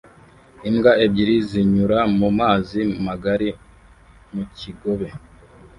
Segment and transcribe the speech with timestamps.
[0.69, 3.49] Imbwa ebyiri zinyura mu mazi magari
[4.33, 5.07] mu kigobe